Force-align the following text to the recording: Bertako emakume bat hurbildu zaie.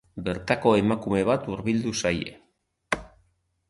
Bertako 0.29 0.71
emakume 0.79 1.21
bat 1.29 1.47
hurbildu 1.53 1.95
zaie. 2.03 2.37